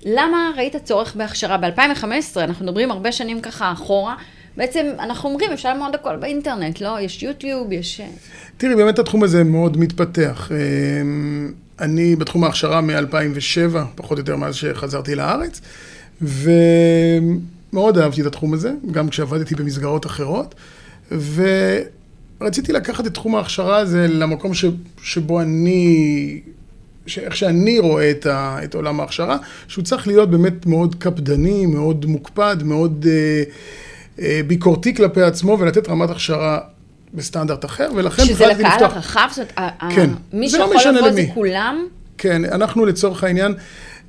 [0.05, 1.57] למה ראית צורך בהכשרה?
[1.57, 2.05] ב-2015,
[2.37, 4.15] אנחנו מדברים הרבה שנים ככה אחורה.
[4.57, 7.01] בעצם אנחנו אומרים, אפשר ללמוד הכל באינטרנט, לא?
[7.01, 8.01] יש יוטיוב, יש...
[8.01, 8.07] אה,
[8.57, 10.51] תראי, באמת התחום הזה מאוד מתפתח.
[10.53, 15.61] אמ, אני בתחום ההכשרה מ-2007, פחות או יותר מאז שחזרתי לארץ,
[16.23, 20.55] ומאוד אהבתי את התחום הזה, גם כשעבדתי במסגרות אחרות,
[22.41, 24.65] ורציתי לקחת את תחום ההכשרה הזה למקום ש...
[25.03, 26.41] שבו אני...
[27.07, 29.37] שאיך שאני רואה את, ה, את עולם ההכשרה,
[29.69, 33.43] שהוא צריך להיות באמת מאוד קפדני, מאוד מוקפד, מאוד אה,
[34.47, 36.59] ביקורתי כלפי עצמו, ולתת רמת הכשרה
[37.14, 39.28] בסטנדרט אחר, ולכן שזה לקהל הרחב?
[39.33, 40.11] זאת אומרת, כן.
[40.33, 41.25] מי לא שיכול לבוא זה.
[41.35, 41.87] כולם?
[42.18, 43.59] כן, אנחנו לצורך העניין, אה,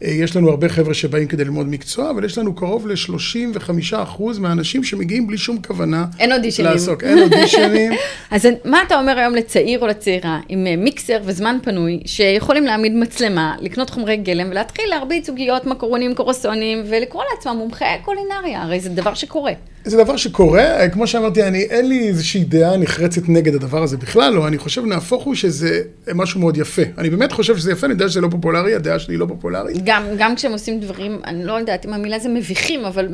[0.02, 5.28] יש לנו הרבה חבר'ה שבאים כדי ללמוד מקצוע, אבל יש לנו קרוב ל-35% מהאנשים שמגיעים
[5.28, 6.72] בלי שום כוונה אין אודישנים.
[6.72, 7.04] לעסוק.
[7.04, 7.92] אין אודישנים.
[8.32, 12.94] אז מה אתה אומר היום לצעיר או לצעירה עם אה, מיקסר וזמן פנוי, שיכולים להעמיד
[12.94, 18.90] מצלמה, לקנות חומרי גלם ולהתחיל להרביץ עוגיות, מקרונים, קורסונים, ולקרוא לעצמם מומחי קולינריה, הרי זה
[18.90, 19.52] דבר שקורה.
[19.86, 23.98] זה דבר שקורה, אה, כמו שאמרתי, אני, אין לי איזושהי דעה נחרצת נגד הדבר הזה
[23.98, 25.82] בכלל, לא, אני חושב, נהפוך הוא שזה
[26.16, 26.82] משהו מאוד יפה.
[26.98, 29.84] אני באמת חושב שזה יפה, אני יודע שזה לא פופולרי, הדעה שלי לא פופולרית.
[29.85, 33.07] גם, גם כשהם עושים דברים, אני לא יודעת אם המילה זה מביכים, אבל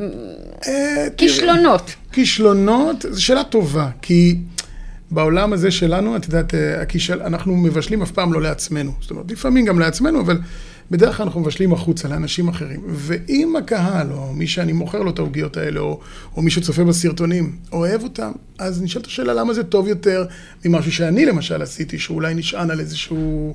[0.68, 1.94] אה, כישלונות.
[2.12, 4.36] כישלונות, זו שאלה טובה, כי
[5.10, 7.22] בעולם הזה שלנו, את יודעת, אה, הכישל...
[7.22, 8.92] אנחנו מבשלים אף פעם לא לעצמנו.
[9.00, 10.38] זאת אומרת, לפעמים גם לעצמנו, אבל
[10.90, 12.80] בדרך כלל אנחנו מבשלים החוצה לאנשים אחרים.
[12.88, 16.00] ואם הקהל, או מי שאני מוכר לו את העוגיות האלה, או,
[16.36, 20.24] או מי שצופה בסרטונים, אוהב אותם, אז נשאלת השאלה למה זה טוב יותר
[20.64, 23.54] ממשהו שאני למשל עשיתי, שאולי נשען על איזשהו...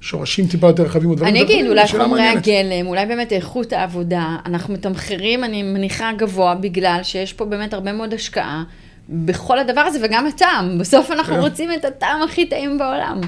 [0.00, 2.22] שורשים טיפה יותר רחבים אני אגיד, אולי חומרי.
[2.22, 7.92] הגלם, אולי באמת איכות העבודה, אנחנו מתמחרים, אני מניחה, גבוה, בגלל שיש פה באמת הרבה
[7.92, 8.64] מאוד השקעה
[9.08, 10.78] בכל הדבר הזה, וגם הטעם.
[10.78, 11.40] בסוף אנחנו כן.
[11.40, 13.20] רוצים את הטעם הכי טעים בעולם.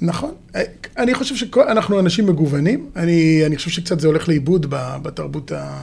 [0.00, 0.34] נכון.
[0.56, 0.62] אה,
[0.98, 2.90] אני חושב שאנחנו אנשים מגוונים.
[2.96, 4.66] אני, אני חושב שקצת זה הולך לאיבוד
[5.02, 5.80] בתרבות ה...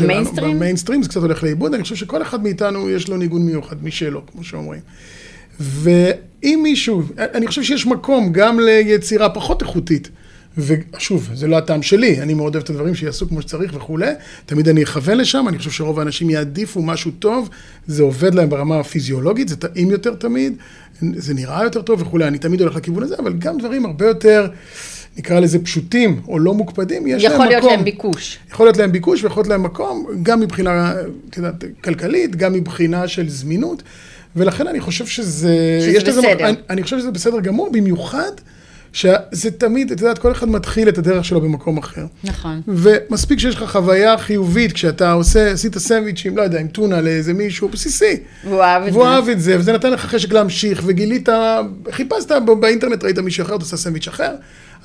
[0.00, 0.56] במיינסטרים?
[0.56, 1.74] במיינסטרים זה קצת הולך לאיבוד.
[1.74, 4.80] אני חושב שכל אחד מאיתנו יש לו ניגון מיוחד משלו, כמו שאומרים.
[6.44, 10.08] ואם מישהו, אני חושב שיש מקום גם ליצירה פחות איכותית.
[10.58, 14.10] ושוב, זה לא הטעם שלי, אני מאוד אוהב את הדברים שיעשו כמו שצריך וכולי,
[14.46, 17.48] תמיד אני אכוון לשם, אני חושב שרוב האנשים יעדיפו משהו טוב,
[17.86, 20.56] זה עובד להם ברמה הפיזיולוגית, זה טעים יותר תמיד,
[21.00, 24.46] זה נראה יותר טוב וכולי, אני תמיד הולך לכיוון הזה, אבל גם דברים הרבה יותר,
[25.16, 27.46] נקרא לזה פשוטים או לא מוקפדים, יש להם מקום.
[27.46, 28.38] יכול להיות להם ביקוש.
[28.50, 30.94] יכול להיות להם ביקוש ויכול להיות להם מקום, גם מבחינה,
[31.36, 33.82] יודעת, כלכלית, גם מבחינה של זמינות,
[34.36, 35.56] ולכן אני חושב שזה...
[35.80, 36.34] שזה לזה בסדר.
[36.34, 38.30] מק- אני, אני חושב שזה בסדר גמור, במיוחד
[38.92, 42.06] שזה תמיד, את יודעת, כל אחד מתחיל את הדרך שלו במקום אחר.
[42.24, 42.60] נכון.
[42.68, 47.68] ומספיק שיש לך חוויה חיובית כשאתה עושה, עשית סנדוויצ'ים, לא יודע, עם טונה לאיזה מישהו
[47.68, 48.16] בסיסי.
[48.44, 49.10] והוא אהב את והוא זה.
[49.10, 51.28] אהב את זה, וזה נתן לך חשק להמשיך, וגילית,
[51.90, 54.34] חיפשת באינטרנט, ראית מישהו אחר, אתה עושה סנדוויץ' אחר,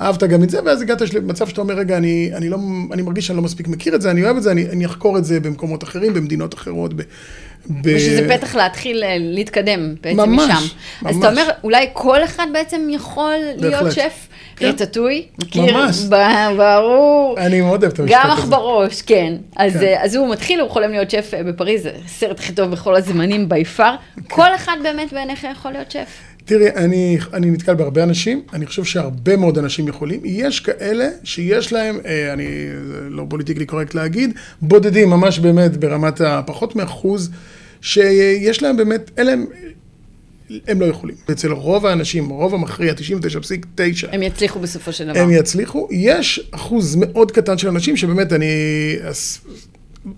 [0.01, 2.57] אהבת גם את זה, ואז הגעת למצב שאתה אומר, רגע, אני, אני, לא,
[2.93, 5.17] אני מרגיש שאני לא מספיק מכיר את זה, אני אוהב את זה, אני, אני אחקור
[5.17, 6.93] את זה במקומות אחרים, במדינות אחרות.
[6.93, 7.01] ב,
[7.67, 7.95] ב...
[7.95, 10.75] ושזה פתח להתחיל אה, להתקדם בעצם ממש, משם.
[11.05, 11.25] אז ממש.
[11.25, 13.91] אתה אומר, אולי כל אחד בעצם יכול להיות בהחלט.
[13.91, 14.65] שף כן.
[14.65, 15.25] רטטוי?
[15.43, 15.77] מכיר?
[15.77, 15.97] ממש.
[16.57, 17.35] ברור.
[17.37, 18.41] אני מאוד אוהב את המשפט גם הזה.
[18.41, 19.33] אח בראש, כן.
[19.55, 19.83] אז, כן.
[19.83, 22.95] אה, אז הוא מתחיל, הוא חולם להיות שף אה, בפריז, זה הסרט הכי טוב בכל
[22.95, 23.95] הזמנים בי פאר.
[24.29, 26.28] כל אחד באמת בעיניך יכול להיות שף.
[26.49, 30.21] תראי, אני, אני נתקל בהרבה אנשים, אני חושב שהרבה מאוד אנשים יכולים.
[30.23, 32.47] יש כאלה שיש להם, אה, אני
[33.09, 37.29] לא פוליטיקלי קורקט להגיד, בודדים, ממש באמת ברמת הפחות מאחוז,
[37.81, 39.45] שיש להם באמת, אין להם,
[40.67, 41.15] הם לא יכולים.
[41.31, 45.19] אצל רוב האנשים, רוב המכריע, 99.9, הם יצליחו בסופו של דבר.
[45.19, 45.87] הם יצליחו.
[45.91, 48.45] יש אחוז מאוד קטן של אנשים שבאמת אני...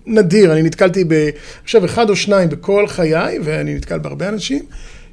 [0.06, 1.30] נדיר, אני נתקלתי ב...
[1.64, 4.62] עכשיו, אחד או שניים בכל חיי, ואני נתקל בהרבה אנשים,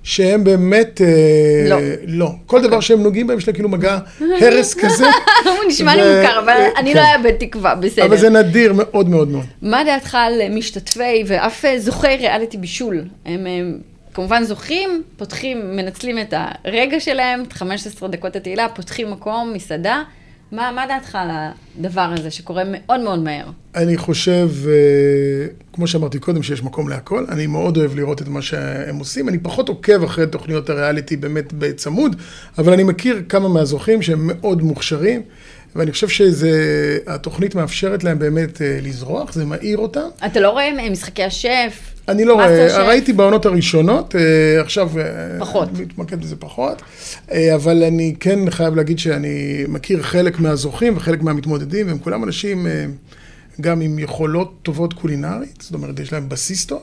[0.03, 1.01] שהם באמת...
[1.01, 1.77] אה, לא.
[2.07, 2.31] לא.
[2.45, 3.97] כל דבר שהם נוגעים בהם, יש להם כאילו מגע
[4.41, 5.05] הרס כזה.
[5.45, 6.99] הוא נשמע לי מוכר, אבל אה, אני כן.
[6.99, 8.05] לא אאבד תקווה, בסדר.
[8.05, 9.45] אבל זה נדיר מאוד מאוד מאוד.
[9.61, 13.03] מה דעתך על משתתפי ואף זוכי ריאליטי בישול?
[13.25, 13.77] הם, הם
[14.13, 20.03] כמובן זוכים, פותחים, מנצלים את הרגע שלהם, את 15 דקות התהילה, פותחים מקום, מסעדה.
[20.51, 23.45] מה, מה דעתך על הדבר הזה שקורה מאוד מאוד מהר?
[23.75, 27.25] אני חושב, אה, כמו שאמרתי קודם, שיש מקום להכל.
[27.29, 29.29] אני מאוד אוהב לראות את מה שהם עושים.
[29.29, 32.15] אני פחות עוקב אחרי תוכניות הריאליטי באמת בצמוד,
[32.57, 35.21] אבל אני מכיר כמה מהזוכים שהם מאוד מוכשרים,
[35.75, 40.07] ואני חושב שהתוכנית מאפשרת להם באמת אה, לזרוח, זה מאיר אותם.
[40.25, 41.93] אתה לא רואה משחקי השף?
[42.09, 42.87] אני לא רואה?
[42.87, 44.99] ראיתי בעונות הראשונות, אה, עכשיו...
[44.99, 45.03] אה,
[45.39, 45.69] פחות.
[45.79, 46.81] מתמקד בזה פחות,
[47.31, 52.67] אה, אבל אני כן חייב להגיד שאני מכיר חלק מהזוכים וחלק מהמתמודדים, והם כולם אנשים
[52.67, 52.85] אה,
[53.61, 56.81] גם עם יכולות טובות קולינרית, זאת אומרת, יש להם בסיס טוב.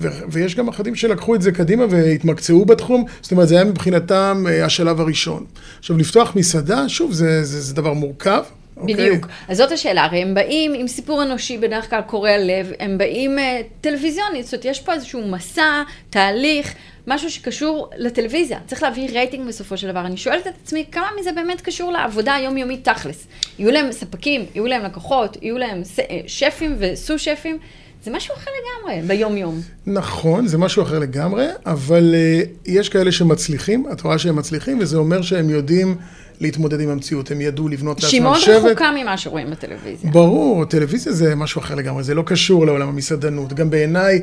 [0.00, 4.44] ו- ויש גם אחדים שלקחו את זה קדימה והתמקצעו בתחום, זאת אומרת, זה היה מבחינתם
[4.48, 5.44] אה, השלב הראשון.
[5.78, 8.42] עכשיו, לפתוח מסעדה, שוב, זה, זה, זה דבר מורכב.
[8.76, 8.94] אוקיי?
[8.94, 9.26] בדיוק.
[9.48, 13.38] אז זאת השאלה, הרי הם באים עם סיפור אנושי בדרך כלל קורע לב, הם באים
[13.38, 16.74] אה, טלוויזיונית, זאת אומרת, יש פה איזשהו מסע, תהליך,
[17.06, 18.58] משהו שקשור לטלוויזיה.
[18.66, 20.00] צריך להביא רייטינג בסופו של דבר.
[20.06, 23.26] אני שואלת את עצמי, כמה מזה באמת קשור לעבודה היומיומית תכלס?
[23.58, 27.58] יהיו להם ספקים, יהיו להם לקוחות, יהיו להם ס- אה, שפים וסו-שפים,
[28.06, 29.60] זה משהו אחר לגמרי ביום-יום.
[29.86, 34.96] נכון, זה משהו אחר לגמרי, אבל uh, יש כאלה שמצליחים, את רואה שהם מצליחים, וזה
[34.96, 35.96] אומר שהם יודעים
[36.40, 38.64] להתמודד עם המציאות, הם ידעו לבנות שהיא לעצמם מאוד שבט.
[38.64, 40.10] רחוקה ממה שרואים בטלוויזיה.
[40.10, 43.52] ברור, טלוויזיה זה משהו אחר לגמרי, זה לא קשור לעולם המסעדנות.
[43.52, 44.20] גם בעיניי,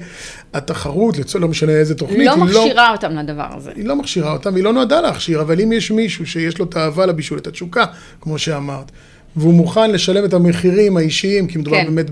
[0.54, 3.72] התחרות, לצ- לא משנה איזה תוכנית, לא היא מכשירה אותם לדבר הזה.
[3.76, 6.76] היא לא מכשירה אותם, היא לא נועדה להכשיר, אבל אם יש מישהו שיש לו את
[6.76, 7.86] האהבה לבישול, את התשוקה,
[8.22, 8.92] כמו שאמרת,
[9.36, 11.86] והוא מוכן לשלם את המחירים האישיים, כי מדובר כן.
[11.96, 12.10] באמת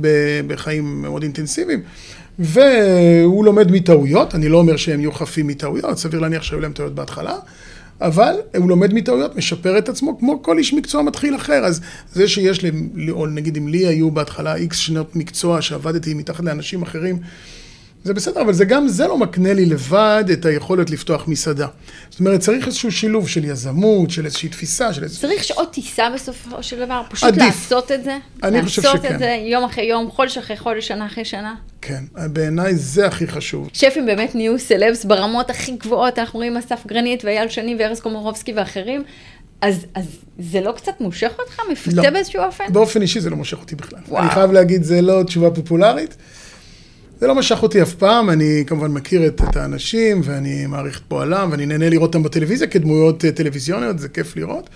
[0.47, 1.81] בחיים מאוד אינטנסיביים,
[2.39, 6.95] והוא לומד מטעויות, אני לא אומר שהם יהיו חפים מטעויות, סביר להניח שהיו להם טעויות
[6.95, 7.35] בהתחלה,
[8.01, 11.65] אבל הוא לומד מטעויות, משפר את עצמו כמו כל איש מקצוע מתחיל אחר.
[11.65, 11.81] אז
[12.13, 12.71] זה שיש לי,
[13.09, 17.17] או נגיד אם לי היו בהתחלה איקס שנות מקצוע שעבדתי מתחת לאנשים אחרים,
[18.03, 21.67] זה בסדר, אבל זה גם זה לא מקנה לי לבד את היכולת לפתוח מסעדה.
[22.09, 25.19] זאת אומרת, צריך איזשהו שילוב של יזמות, של איזושהי תפיסה, של איזה...
[25.19, 27.01] צריך שעות טיסה בסופו של דבר?
[27.09, 27.43] פשוט עדיף.
[27.43, 28.17] לעשות את זה?
[28.43, 29.13] אני חושב לעשות שכן.
[29.13, 31.55] את זה יום אחרי יום, חודש אחרי חודש, שנה אחרי שנה?
[31.81, 33.69] כן, בעיניי זה הכי חשוב.
[33.73, 38.53] שפים באמת נהיו סלבס ברמות הכי גבוהות, אנחנו רואים אסף גרנית ואייל שני וארז קומורובסקי
[38.53, 39.03] ואחרים.
[39.61, 40.05] אז, אז
[40.39, 41.59] זה לא קצת מושך אותך?
[41.71, 42.09] מפתה לא.
[42.09, 42.63] באיזשהו אופן?
[42.69, 43.99] באופן אישי זה לא מושך אותי בכלל.
[44.07, 44.23] וואו.
[44.23, 46.15] אני חייב להגיד, זה לא תשובה פופולרית.
[47.21, 51.03] זה לא משך אותי אף פעם, אני כמובן מכיר את, את האנשים, ואני מעריך את
[51.07, 54.69] פועלם, ואני נהנה לראות אותם בטלוויזיה כדמויות אה, טלוויזיוניות, זה כיף לראות.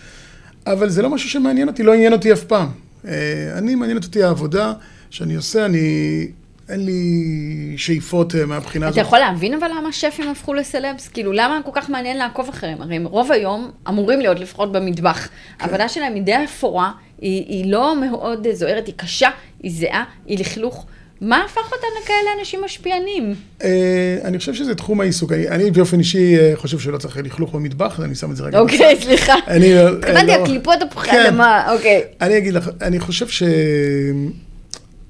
[0.67, 2.67] אבל זה לא משהו שמעניין אותי, לא עניין אותי אף פעם.
[3.08, 3.13] אה,
[3.58, 4.73] אני, מעניינת אותי העבודה
[5.10, 6.27] שאני עושה, אני...
[6.69, 8.97] אין לי שאיפות אה, מהבחינה הזאת.
[8.97, 11.08] אתה יכול להבין אבל למה שפים הפכו לסלבס?
[11.08, 12.81] כאילו, למה כל כך מעניין לעקוב אחריהם?
[12.81, 15.29] הרי הם רוב היום אמורים להיות לפחות במטבח.
[15.60, 19.29] העבודה שלהם היא די אפורה, היא, היא לא מאוד זוהרת, היא קשה,
[19.63, 20.86] היא זהה, היא לכלוך.
[21.21, 23.36] מה הפך אותם לכאלה אנשים משפיענים?
[23.63, 25.32] אה, אני חושב שזה תחום העיסוק.
[25.32, 28.95] אני, באופן אישי אה, חושב שלא צריך לכלוך במטבח, אני שם את זה רגע אוקיי,
[29.01, 29.34] סליחה.
[29.47, 31.36] אני לא- התכוונתי, הקליפות תפוחי כן.
[31.73, 32.04] אוקיי.
[32.21, 33.43] אני אגיד לך, אני חושב ש...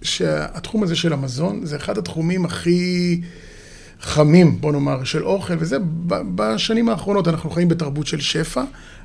[0.02, 3.22] שהתחום הזה של המזון זה אחד התחומים הכי
[4.02, 8.64] חמים, בוא נאמר, של אוכל, וזה בשנים האחרונות, אנחנו חיים בתרבות של שפע,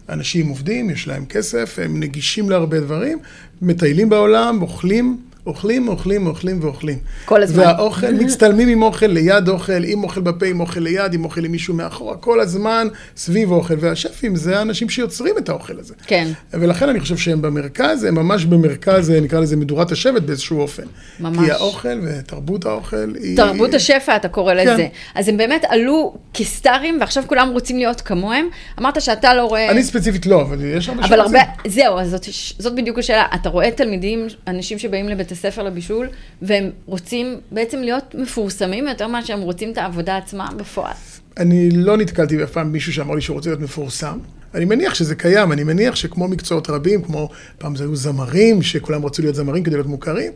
[0.09, 3.19] אנשים עובדים, יש להם כסף, הם נגישים להרבה דברים,
[3.63, 5.30] מטיילים בעולם, אוכלים.
[5.51, 6.99] אוכלים, אוכלים, אוכלים ואוכלים.
[7.25, 7.63] כל הזמן.
[7.63, 11.53] והאוכל, מצטלמים עם אוכל, ליד אוכל, עם אוכל בפה, עם אוכל ליד, עם אוכל עם
[11.53, 13.75] מישהו מאחורה, כל הזמן סביב אוכל.
[13.81, 15.95] והשפים זה האנשים שיוצרים את האוכל הזה.
[16.07, 16.29] כן.
[16.53, 20.83] ולכן אני חושב שהם במרכז, הם ממש במרכז, נקרא לזה מדורת השבט באיזשהו אופן.
[21.21, 21.47] ממש.
[21.47, 23.37] כי האוכל ותרבות האוכל היא...
[23.37, 24.73] תרבות השפע, אתה קורא כן.
[24.73, 24.89] לזה.
[25.15, 28.49] אז הם באמת עלו כסטארים, ועכשיו כולם רוצים להיות כמוהם.
[28.81, 29.71] אמרת שאתה לא רואה...
[29.71, 31.71] אני ספציפית לא, אבל יש הרבה אבל הרבה, שרוצים.
[31.71, 32.27] זהו, אז זאת,
[32.59, 33.27] זאת בדיוק השאלה.
[33.35, 36.09] אתה רואה תלמידים, אנשים שבאים לבית הספר לבישול,
[36.43, 40.93] והם רוצים בעצם להיות מפורסמים יותר מאשר שהם רוצים את העבודה עצמה בפועל.
[41.37, 44.19] אני לא נתקלתי אף פעם במישהו שאמר לי שהוא רוצה להיות מפורסם.
[44.55, 49.07] אני מניח שזה קיים, אני מניח שכמו מקצועות רבים, כמו פעם זה היו זמרים, שכולם
[49.07, 50.33] רצו להיות זמרים כדי להיות מוכרים,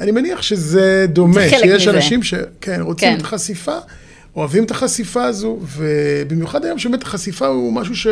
[0.00, 1.96] אני מניח שזה דומה, שיש מזה.
[1.96, 3.16] אנשים שכן, רוצים כן.
[3.16, 3.76] את החשיפה,
[4.36, 8.06] אוהבים את החשיפה הזו, ובמיוחד היום שבאמת החשיפה הוא משהו ש,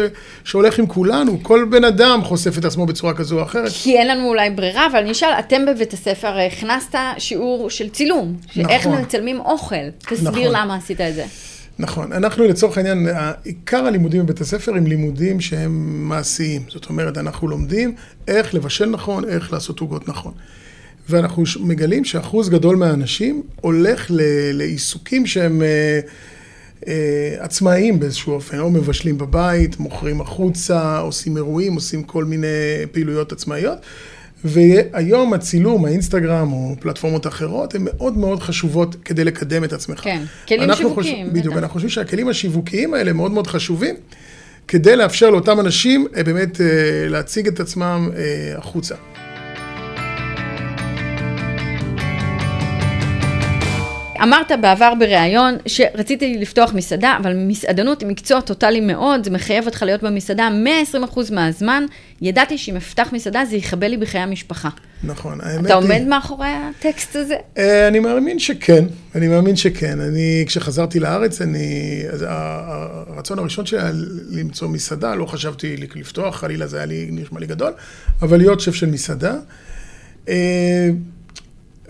[0.44, 3.70] שהולך עם כולנו, כל בן אדם חושף את עצמו בצורה כזו או אחרת.
[3.74, 8.36] כי אין לנו אולי ברירה, אבל אני אשאל, אתם בבית הספר הכנסת שיעור של צילום,
[8.52, 9.00] שאיך נכון.
[9.00, 9.76] מצלמים אוכל.
[9.98, 10.60] תסביר נכון.
[10.60, 11.24] למה עשית את זה.
[11.78, 13.08] נכון, אנחנו לצורך העניין,
[13.44, 16.62] עיקר הלימודים בבית הספר הם לימודים שהם מעשיים.
[16.68, 17.94] זאת אומרת, אנחנו לומדים
[18.28, 20.32] איך לבשל נכון, איך לעשות עוגות נכון.
[21.08, 26.00] ואנחנו מגלים שאחוז גדול מהאנשים הולך ל- לעיסוקים שהם, אה,
[26.88, 32.46] אה, עצמאיים באיזשהו אופן, או מבשלים בבית, מוכרים החוצה, עושים אירועים, עושים כל מיני
[32.92, 33.78] פעילויות עצמאיות.
[34.44, 40.00] והיום הצילום, האינסטגרם או פלטפורמות אחרות, הן מאוד מאוד חשובות כדי לקדם את עצמך.
[40.00, 40.94] כן, כלים שיווקיים.
[40.94, 43.94] חושב, בדיוק, אנחנו חושבים שהכלים השיווקיים האלה מאוד מאוד חשובים,
[44.68, 46.66] כדי לאפשר לאותם אנשים אה, באמת אה,
[47.08, 48.94] להציג את עצמם אה, החוצה.
[54.22, 59.82] אמרת בעבר בריאיון שרציתי לפתוח מסעדה, אבל מסעדנות היא מקצוע טוטאלי מאוד, זה מחייב אותך
[59.82, 60.48] להיות במסעדה
[61.14, 61.84] 120% מהזמן.
[62.22, 64.68] ידעתי שאם אפתח מסעדה זה יכבה לי בחיי המשפחה.
[65.04, 65.66] נכון, האמת היא...
[65.66, 67.34] אתה עומד מאחורי הטקסט הזה?
[67.58, 70.00] אה, אני מאמין שכן, אני מאמין שכן.
[70.00, 72.02] אני, כשחזרתי לארץ, אני...
[72.20, 73.90] הרצון הראשון שלי היה
[74.30, 77.72] למצוא מסעדה, לא חשבתי לפתוח, חלילה זה היה לי, נשמע לי גדול,
[78.22, 79.34] אבל להיות שף של מסעדה.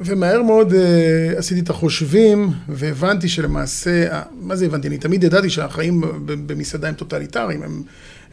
[0.00, 4.88] ומהר מאוד אה, עשיתי את החושבים, והבנתי שלמעשה, מה זה הבנתי?
[4.88, 7.82] אני תמיד ידעתי שהחיים במסעדה הם טוטליטריים, הם,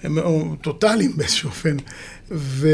[0.04, 1.78] הם, הם טוטליים באיזשהו אופן.
[2.32, 2.68] ו...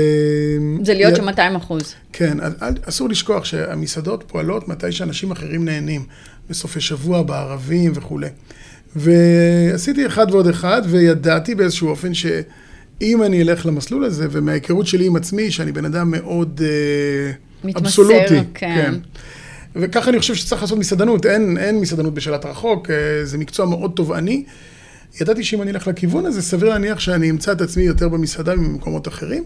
[0.84, 1.94] זה להיות שם 200 אחוז.
[2.14, 2.38] כן,
[2.84, 6.06] אסור לשכוח שהמסעדות פועלות מתי שאנשים אחרים נהנים,
[6.50, 8.30] בסופי שבוע, בערבים וכולי.
[8.96, 15.16] ועשיתי אחד ועוד אחד, וידעתי באיזשהו אופן שאם אני אלך למסלול הזה, ומההיכרות שלי עם
[15.16, 16.62] עצמי, שאני בן אדם מאוד...
[16.62, 18.76] אה, מתמסר, אבסולוטי, כן.
[18.76, 18.93] כן.
[19.76, 23.91] וככה אני חושב שצריך לעשות מסעדנות, אין, אין מסעדנות בשאלת רחוק, אה, זה מקצוע מאוד
[23.95, 24.43] תובעני.
[25.21, 29.08] ידעתי שאם אני אלך לכיוון הזה, סביר להניח שאני אמצא את עצמי יותר במסעדה ממקומות
[29.08, 29.43] אחרים.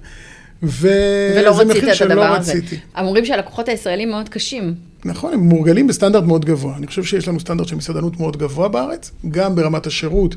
[0.63, 2.51] ולא רצית את הדבר הזה.
[2.51, 2.78] רציתי.
[2.97, 4.73] אומרים שהלקוחות הישראלים מאוד קשים.
[5.06, 6.78] נכון, הם מורגלים בסטנדרט מאוד גבוה.
[6.78, 10.36] אני חושב שיש לנו סטנדרט של מסעדנות מאוד גבוה בארץ, גם ברמת השירות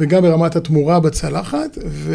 [0.00, 2.14] וגם ברמת התמורה בצלחת, ו...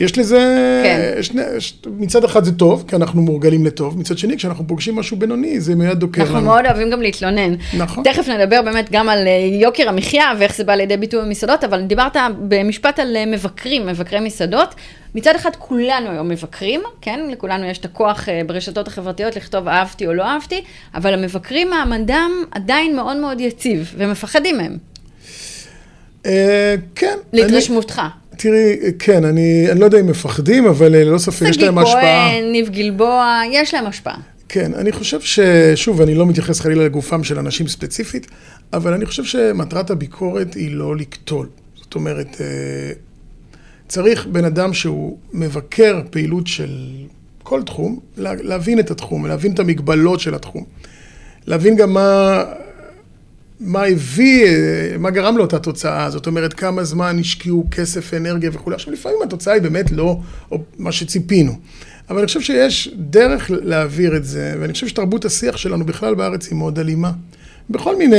[0.00, 0.38] יש לזה,
[0.84, 1.22] כן.
[1.22, 1.42] שני,
[1.86, 5.74] מצד אחד זה טוב, כי אנחנו מורגלים לטוב, מצד שני, כשאנחנו פוגשים משהו בינוני, זה
[5.74, 6.30] מיד דוקר לנו.
[6.30, 7.54] אנחנו מאוד אוהבים גם להתלונן.
[7.78, 8.04] נכון.
[8.04, 11.82] תכף נדבר באמת גם על אה, יוקר המחיה ואיך זה בא לידי ביטוי במסעדות, אבל
[11.82, 12.16] דיברת
[12.48, 14.74] במשפט על אה, מבקרים, מבקרי מסעדות.
[15.14, 17.20] מצד אחד כולנו היום מבקרים, כן?
[17.32, 20.62] לכולנו יש את הכוח אה, ברשתות החברתיות לכתוב אהבתי או לא אהבתי,
[20.94, 24.76] אבל המבקרים מעמדם עדיין מאוד מאוד יציב, ומפחדים מהם.
[26.94, 27.16] כן.
[27.32, 28.02] להתרשמותך.
[28.42, 32.00] תראי, כן, אני, אני לא יודע אם מפחדים, אבל אה, ללא ספק יש להם השפעה.
[32.00, 34.16] שגיא כהן, ניב גלבוע, יש להם השפעה.
[34.48, 38.26] כן, אני חושב ששוב, אני לא מתייחס חלילה לגופם של אנשים ספציפית,
[38.72, 41.48] אבל אני חושב שמטרת הביקורת היא לא לקטול.
[41.76, 42.92] זאת אומרת, אה,
[43.88, 46.70] צריך בן אדם שהוא מבקר פעילות של
[47.42, 50.64] כל תחום, להבין את התחום, להבין את המגבלות של התחום.
[51.46, 52.44] להבין גם מה,
[53.60, 54.46] מה הביא,
[54.98, 58.74] מה גרם לאותה תוצאה, זאת אומרת, כמה זמן השקיעו כסף, אנרגיה וכולי.
[58.74, 60.20] עכשיו, לפעמים התוצאה היא באמת לא
[60.78, 61.52] מה שציפינו.
[62.10, 66.46] אבל אני חושב שיש דרך להעביר את זה, ואני חושב שתרבות השיח שלנו בכלל בארץ
[66.48, 67.10] היא מאוד אלימה.
[67.70, 68.16] בכל מיני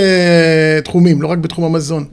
[0.83, 2.05] תחומים, לא רק בתחום המזון.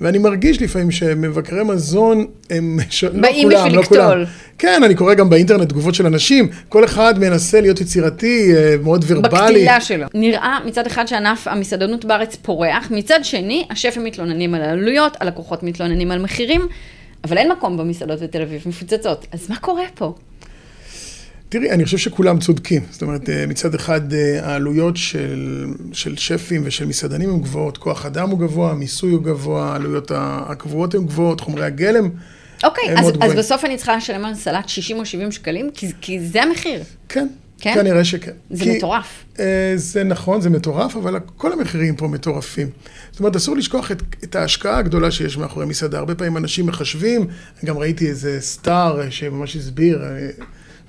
[0.00, 3.04] ואני מרגיש לפעמים שמבקרי מזון הם, ש...
[3.04, 4.24] לא באים לא כולם, לא כולם.
[4.58, 9.04] כן, אני קורא גם באינטרנט תגובות של אנשים, כל אחד מנסה להיות יצירתי, אה, מאוד
[9.08, 9.52] ורבלי.
[9.52, 10.06] בקטילה שלו.
[10.14, 16.10] נראה מצד אחד שענף המסעדנות בארץ פורח, מצד שני, השפים מתלוננים על העלויות, הלקוחות מתלוננים
[16.10, 16.60] על מחירים,
[17.24, 19.26] אבל אין מקום במסעדות בתל אביב, מפוצצות.
[19.32, 20.14] אז מה קורה פה?
[21.48, 22.82] תראי, אני חושב שכולם צודקים.
[22.90, 28.06] זאת אומרת, אה, מצד אחד אה, העלויות של, של שפים ושל מסעדנים הן גבוהות, כוח
[28.06, 32.10] אדם הוא גבוה, המיסוי הוא גבוה, העלויות הקבועות הן גבוהות, חומרי הגלם
[32.64, 36.20] אוקיי, אז, אז בסוף אני צריכה לשלם על סלט 60 או 70 שקלים, כי, כי
[36.20, 36.82] זה המחיר.
[37.08, 37.28] כן,
[37.60, 37.74] כן?
[37.74, 38.32] כנראה שכן.
[38.50, 39.24] זה כי, מטורף.
[39.38, 42.68] אה, זה נכון, זה מטורף, אבל כל המחירים פה מטורפים.
[43.10, 45.98] זאת אומרת, אסור לשכוח את, את ההשקעה הגדולה שיש מאחורי מסעדה.
[45.98, 47.26] הרבה פעמים אנשים מחשבים,
[47.64, 50.02] גם ראיתי איזה סטאר שממש הסביר,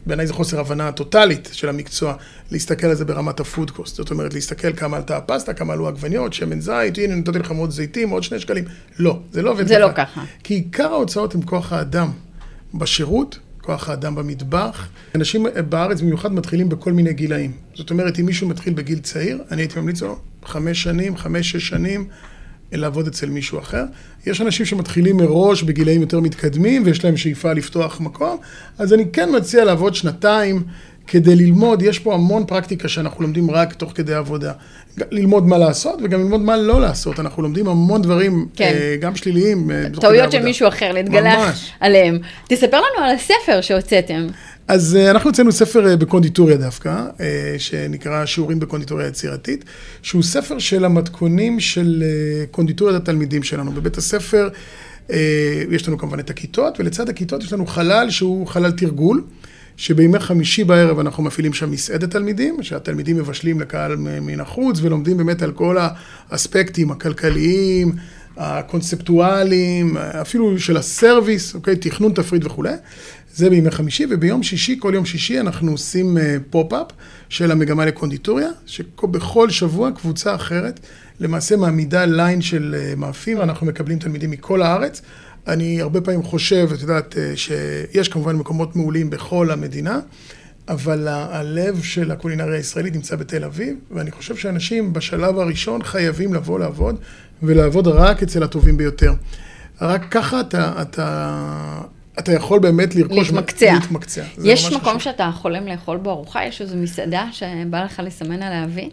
[0.08, 2.13] בעיניי זה חוסר הבנה טוטאלית של המקצוע,
[2.52, 3.95] להסתכל על זה ברמת ה food cost.
[3.96, 7.72] זאת אומרת, להסתכל כמה עלתה הפסטה, כמה עלו עגבניות, שמן זית, הנה נתתי לך מאוד
[7.72, 8.63] זיתים, עוד שני שקלים.
[9.00, 9.74] לא, זה לא עובד ככה.
[9.74, 10.24] זה לא ככה.
[10.43, 12.12] כי עיקר ההוצאות הם כוח האדם
[12.74, 14.88] בשירות, כוח האדם במטבח.
[15.15, 17.52] אנשים בארץ במיוחד מתחילים בכל מיני גילאים.
[17.74, 21.67] זאת אומרת, אם מישהו מתחיל בגיל צעיר, אני הייתי ממליץ לו חמש שנים, חמש, שש
[21.67, 22.08] שנים.
[22.71, 23.84] לעבוד אצל מישהו אחר.
[24.25, 28.38] יש אנשים שמתחילים מראש בגילאים יותר מתקדמים ויש להם שאיפה לפתוח מקום,
[28.77, 30.63] אז אני כן מציע לעבוד שנתיים
[31.08, 34.52] כדי ללמוד, יש פה המון פרקטיקה שאנחנו לומדים רק תוך כדי עבודה.
[35.12, 37.20] ללמוד מה לעשות וגם ללמוד מה לא לעשות.
[37.20, 38.74] אנחנו לומדים המון דברים, כן.
[38.76, 42.20] אה, גם שליליים, אה, טעויות של מישהו אחר, להתגלח עליהם.
[42.50, 44.28] תספר לנו על הספר שהוצאתם.
[44.67, 46.96] אז אה, אנחנו הוצאנו ספר בקונדיטוריה דווקא,
[47.58, 49.65] שנקרא שיעורים בקונדיטוריה יצירתית,
[50.02, 52.04] שהוא ספר של המתכונים של
[52.52, 53.72] קונדיטוריית התלמידים שלנו.
[53.72, 54.50] בבית הספר
[55.72, 59.24] יש לנו כמובן את הכיתות, ולצד הכיתות יש לנו חלל שהוא חלל תרגול.
[59.77, 65.41] שבימי חמישי בערב אנחנו מפעילים שם מסעדת תלמידים, שהתלמידים מבשלים לקהל מן החוץ ולומדים באמת
[65.41, 65.77] על כל
[66.29, 67.91] האספקטים הכלכליים,
[68.37, 71.75] הקונספטואליים, אפילו של ה service, אוקיי?
[71.75, 72.73] תכנון, תפריט וכולי.
[73.33, 76.17] זה בימי חמישי, וביום שישי, כל יום שישי אנחנו עושים
[76.49, 76.87] פופ-אפ
[77.29, 80.79] של המגמה לקונדיטוריה, שבכל שבוע קבוצה אחרת
[81.19, 85.01] למעשה מעמידה ליין של מאפים, אנחנו מקבלים תלמידים מכל הארץ.
[85.47, 89.99] אני הרבה פעמים חושב, את יודעת, שיש כמובן מקומות מעולים בכל המדינה,
[90.67, 96.60] אבל הלב של הקולינריה הישראלית נמצא בתל אביב, ואני חושב שאנשים בשלב הראשון חייבים לבוא
[96.60, 96.95] לעבוד,
[97.43, 99.13] ולעבוד רק אצל הטובים ביותר.
[99.81, 101.81] רק ככה אתה, אתה,
[102.19, 103.17] אתה יכול באמת לרכוש...
[103.17, 103.73] להתמקצע.
[103.73, 104.23] להתמקצע.
[104.43, 104.99] יש מקום חשוב.
[104.99, 106.45] שאתה חולם לאכול בו ארוחה?
[106.45, 108.89] יש איזו מסעדה שבא לך לסמן עליה וי?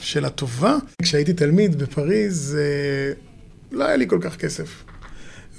[0.00, 0.76] שאלה טובה.
[1.02, 2.58] כשהייתי תלמיד בפריז,
[3.72, 4.84] לא היה לי כל כך כסף.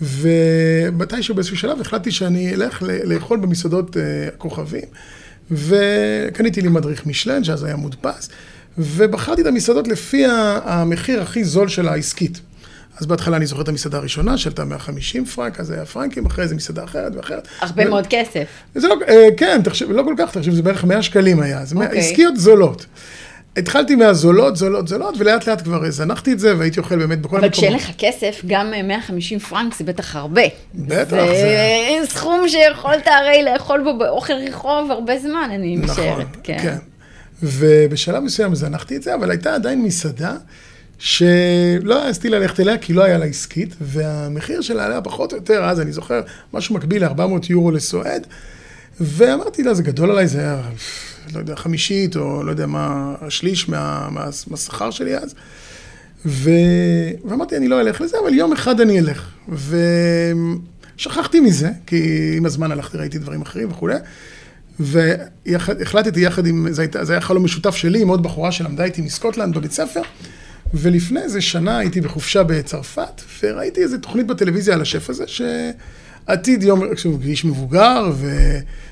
[0.02, 3.98] ומתישהו באיזשהו שלב החלטתי שאני אלך לאכול במסעדות
[4.34, 4.86] הכוכבים,
[5.52, 8.30] וקניתי לי מדריך משלן, שאז היה מודפס,
[8.78, 10.26] ובחרתי את המסעדות לפי
[10.66, 12.40] המחיר הכי זול של העסקית.
[12.98, 16.56] אז בהתחלה אני זוכר את המסעדה הראשונה, שעלתה 150 פרנק, אז היה פרנקים, אחרי זה
[16.56, 17.48] מסעדה אחרת ואחרת.
[17.60, 17.90] הרבה ו...
[17.90, 18.46] מאוד כסף.
[18.76, 18.96] זה לא,
[19.38, 22.00] כן, תחשב, לא כל כך, תחשב, זה בערך 100 שקלים היה, זה אוקיי.
[22.00, 22.86] עסקיות זולות.
[23.58, 27.44] התחלתי מהזולות, זולות, זולות, ולאט לאט כבר זנחתי את זה, והייתי אוכל באמת בכל המקומות.
[27.44, 30.42] אבל כשאין לך כסף, גם 150 פרנק זה בטח הרבה.
[30.76, 31.10] בטח.
[31.10, 31.26] זה,
[32.02, 32.10] זה...
[32.10, 35.98] סכום שיכולת הרי לאכול בו באוכל רחוב הרבה זמן, אני משערת.
[35.98, 36.58] נכון, כן.
[36.62, 36.78] כן.
[37.44, 40.36] ובשלב מסוים זנחתי את זה, אבל הייתה עדיין מסעדה
[41.00, 45.64] שלא העזתי ללכת אליה, כי לא היה לה עסקית, והמחיר שלה עליה פחות או יותר,
[45.64, 46.22] אז אני זוכר,
[46.54, 48.28] משהו מקביל ל-400 יורו לסועד,
[49.02, 50.62] ואמרתי לה, זה גדול עליי, זה היה...
[51.34, 55.36] לא יודע, חמישית, או לא יודע מה, שליש מה, מה, מהשכר שלי אז.
[56.26, 56.50] ו...
[57.26, 59.30] ואמרתי, אני לא אלך לזה, אבל יום אחד אני אלך.
[60.98, 63.96] ושכחתי מזה, כי עם הזמן הלכתי, ראיתי דברים אחרים וכולי.
[64.80, 69.02] והחלטתי יחד עם, זה, היית, זה היה חלום משותף שלי, עם עוד בחורה שלמדה איתי
[69.02, 70.02] מסקוטלנד בבית ספר.
[70.74, 75.24] ולפני איזה שנה הייתי בחופשה בצרפת, וראיתי איזו תוכנית בטלוויזיה על השף הזה,
[76.28, 78.12] שעתיד יום, כשהוא איש מבוגר.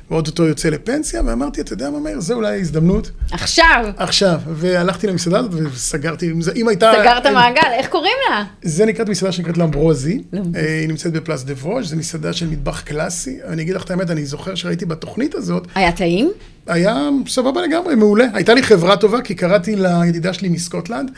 [0.09, 3.11] ואו-טו-טו יוצא לפנסיה, ואמרתי, אתה יודע מה, מאיר, זה אולי ההזדמנות.
[3.31, 3.85] עכשיו.
[3.97, 4.39] עכשיו.
[4.47, 6.91] והלכתי למסעדה הזאת וסגרתי, אם הייתה...
[7.01, 8.43] סגרת מעגל, איך קוראים לה?
[8.63, 10.23] זה נקראת מסעדה שנקראת ל'אמברואזי.
[10.31, 13.37] היא נמצאת בפלאס דה ווז', זו מסעדה של מטבח קלאסי.
[13.47, 15.67] אני אגיד לך את האמת, אני זוכר שראיתי בתוכנית הזאת...
[15.75, 16.31] היה טעים?
[16.67, 18.25] היה סבבה לגמרי, מעולה.
[18.33, 21.11] הייתה לי חברה טובה, כי קראתי לידידה שלי מסקוטלנד,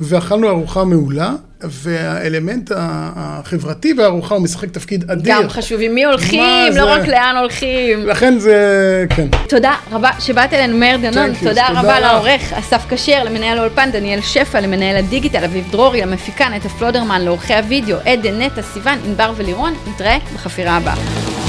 [0.00, 1.32] ואכלנו ארוחה מעולה,
[1.62, 5.34] והאלמנט החברתי בארוחה הוא משחק תפקיד אדיר.
[5.34, 8.06] גם חשוב עם מי הולכים, לא רק לאן הולכים.
[8.06, 9.28] לכן זה, כן.
[9.48, 11.34] תודה רבה שבאת אלינו, מאיר דנון.
[11.42, 16.68] תודה רבה לעורך אסף כשר, למנהל האולפן דניאל שפע, למנהל הדיגיטל אביב דרורי, למפיקה נטע
[16.68, 19.74] פלודרמן, לעורכי הוידאו עדן, נטע, סיוון, ענבר ולירון.
[19.88, 21.39] נתראה בחפירה הבאה.